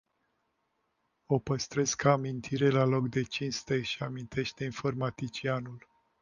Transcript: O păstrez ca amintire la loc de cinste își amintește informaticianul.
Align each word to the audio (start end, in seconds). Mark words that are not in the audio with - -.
O 1.25 1.39
păstrez 1.39 1.93
ca 1.93 2.11
amintire 2.11 2.69
la 2.69 2.83
loc 2.83 3.09
de 3.09 3.23
cinste 3.23 3.73
își 3.75 4.03
amintește 4.03 4.63
informaticianul. 4.63 5.87